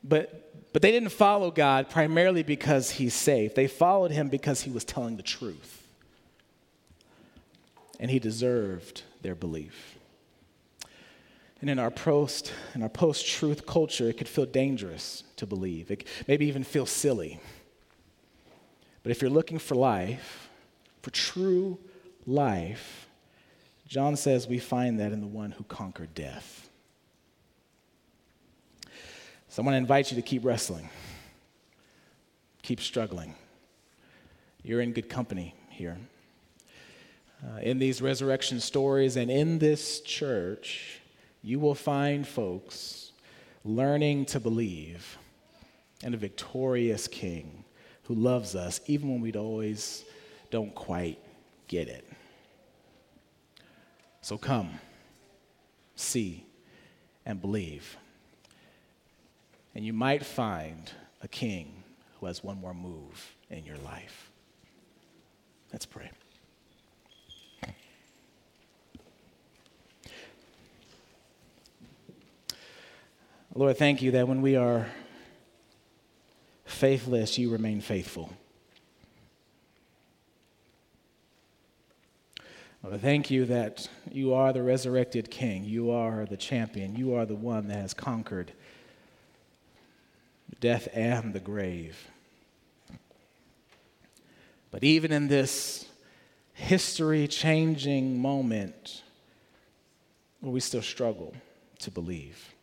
But, 0.03 0.71
but 0.71 0.83
they 0.83 0.91
didn't 0.91 1.09
follow 1.09 1.49
God 1.49 1.89
primarily 1.89 2.43
because 2.43 2.91
he's 2.91 3.15
safe. 3.15 3.55
They 3.55 3.67
followed 3.67 4.11
him 4.11 4.29
because 4.29 4.61
he 4.61 4.69
was 4.69 4.85
telling 4.85 5.17
the 5.17 5.23
truth 5.23 5.84
and 7.99 8.12
he 8.12 8.19
deserved 8.19 9.03
their 9.21 9.36
belief. 9.36 9.97
And 11.62 11.69
in 11.69 11.79
our 11.79 11.91
post, 11.91 12.53
in 12.73 12.84
our 12.84 12.89
post-truth 12.89 13.65
culture, 13.65 14.10
it 14.10 14.17
could 14.17 14.27
feel 14.27 14.45
dangerous 14.45 15.23
to 15.38 15.45
believe. 15.45 15.89
It 15.89 16.05
maybe 16.27 16.45
even 16.47 16.63
feel 16.63 16.86
silly. 16.86 17.39
But 19.03 19.12
if 19.12 19.21
you're 19.21 19.31
looking 19.31 19.60
for 19.60 19.75
life, 19.75 20.49
for 21.01 21.12
true 21.12 21.79
life, 22.25 23.08
John 23.88 24.15
says 24.15 24.47
we 24.47 24.60
find 24.60 24.99
that 24.99 25.12
in 25.12 25.21
the 25.21 25.27
one 25.27 25.51
who 25.51 25.63
conquered 25.63 26.13
death. 26.13 26.69
So 29.47 29.62
I 29.62 29.65
want 29.65 29.75
to 29.75 29.77
invite 29.77 30.12
you 30.12 30.15
to 30.15 30.21
keep 30.21 30.43
wrestling, 30.43 30.89
keep 32.62 32.81
struggling. 32.81 33.36
You're 34.63 34.81
in 34.81 34.91
good 34.91 35.08
company 35.08 35.55
here 35.69 35.97
uh, 37.45 37.60
in 37.60 37.79
these 37.79 38.01
resurrection 38.01 38.60
stories 38.60 39.17
and 39.17 39.29
in 39.29 39.60
this 39.60 40.01
church, 40.01 40.99
you 41.43 41.60
will 41.60 41.75
find 41.75 42.27
folks 42.27 43.12
learning 43.63 44.25
to 44.25 44.39
believe 44.39 45.17
in 46.03 46.13
a 46.13 46.17
victorious 46.17 47.08
king 47.08 47.63
who 48.03 48.15
loves 48.15 48.55
us 48.55 48.79
even 48.88 49.10
when 49.10 49.21
we 49.21 49.31
always 49.34 50.05
don't 50.51 50.73
quite 50.73 51.19
get 51.67 51.88
it. 51.88 52.08
So 54.21 54.38
come, 54.38 54.79
see, 55.95 56.45
and 57.25 57.41
believe. 57.41 57.97
And 59.75 59.86
you 59.86 59.93
might 59.93 60.25
find 60.25 60.91
a 61.21 61.27
king 61.27 61.84
who 62.19 62.27
has 62.27 62.43
one 62.43 62.60
more 62.60 62.73
move 62.73 63.36
in 63.49 63.65
your 63.65 63.77
life. 63.77 64.31
Let's 65.71 65.86
pray. 65.86 66.10
Lord, 73.57 73.77
thank 73.77 74.01
you 74.01 74.11
that 74.11 74.27
when 74.27 74.41
we 74.41 74.57
are 74.57 74.87
faithless, 76.65 77.37
you 77.37 77.49
remain 77.49 77.79
faithful. 77.79 78.33
Lord, 82.83 82.99
thank 82.99 83.31
you 83.31 83.45
that 83.45 83.87
you 84.11 84.33
are 84.33 84.51
the 84.51 84.61
resurrected 84.61 85.31
King. 85.31 85.63
You 85.63 85.91
are 85.91 86.25
the 86.25 86.35
champion. 86.35 86.97
You 86.97 87.13
are 87.15 87.25
the 87.25 87.35
one 87.35 87.69
that 87.69 87.77
has 87.77 87.93
conquered 87.93 88.51
death 90.59 90.89
and 90.93 91.33
the 91.33 91.39
grave. 91.39 92.09
But 94.69 94.83
even 94.83 95.13
in 95.13 95.29
this 95.29 95.85
history 96.51 97.25
changing 97.29 98.21
moment, 98.21 99.01
we 100.41 100.59
still 100.59 100.81
struggle 100.81 101.33
to 101.79 101.89
believe. 101.89 102.54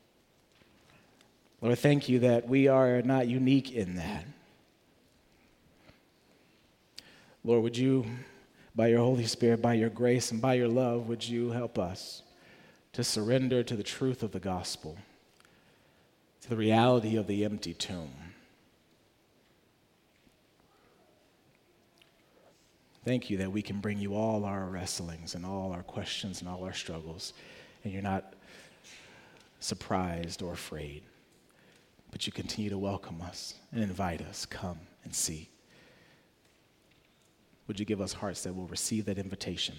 Lord, 1.62 1.78
thank 1.78 2.08
you 2.08 2.18
that 2.18 2.48
we 2.48 2.66
are 2.66 3.02
not 3.02 3.28
unique 3.28 3.70
in 3.70 3.94
that. 3.94 4.24
Lord, 7.44 7.62
would 7.62 7.76
you, 7.76 8.04
by 8.74 8.88
your 8.88 8.98
Holy 8.98 9.26
Spirit, 9.26 9.62
by 9.62 9.74
your 9.74 9.88
grace, 9.88 10.32
and 10.32 10.42
by 10.42 10.54
your 10.54 10.66
love, 10.66 11.08
would 11.08 11.26
you 11.26 11.50
help 11.50 11.78
us 11.78 12.22
to 12.94 13.04
surrender 13.04 13.62
to 13.62 13.76
the 13.76 13.82
truth 13.84 14.24
of 14.24 14.32
the 14.32 14.40
gospel, 14.40 14.98
to 16.40 16.50
the 16.50 16.56
reality 16.56 17.16
of 17.16 17.28
the 17.28 17.44
empty 17.44 17.74
tomb? 17.74 18.10
Thank 23.04 23.30
you 23.30 23.36
that 23.38 23.52
we 23.52 23.62
can 23.62 23.78
bring 23.78 24.00
you 24.00 24.16
all 24.16 24.44
our 24.44 24.64
wrestlings 24.64 25.36
and 25.36 25.46
all 25.46 25.72
our 25.72 25.82
questions 25.84 26.40
and 26.40 26.48
all 26.48 26.64
our 26.64 26.72
struggles, 26.72 27.32
and 27.84 27.92
you're 27.92 28.02
not 28.02 28.34
surprised 29.60 30.42
or 30.42 30.52
afraid 30.52 31.02
but 32.12 32.26
you 32.26 32.32
continue 32.32 32.70
to 32.70 32.78
welcome 32.78 33.20
us 33.22 33.54
and 33.72 33.82
invite 33.82 34.20
us. 34.22 34.46
Come 34.46 34.78
and 35.02 35.12
see. 35.12 35.48
Would 37.66 37.80
you 37.80 37.86
give 37.86 38.00
us 38.00 38.12
hearts 38.12 38.42
that 38.42 38.54
will 38.54 38.66
receive 38.66 39.06
that 39.06 39.18
invitation, 39.18 39.74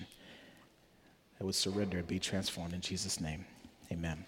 that 1.38 1.46
would 1.46 1.56
surrender 1.56 2.00
and 2.00 2.08
be 2.08 2.19
transformed 2.19 2.74
in 2.74 2.82
Jesus' 2.82 3.22
name? 3.22 3.46
Amen. 3.91 4.26